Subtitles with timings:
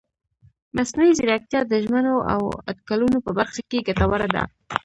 [0.77, 4.43] مصنوعي ځیرکتیا د ژمنو او اټکلونو په برخه کې ګټوره ده.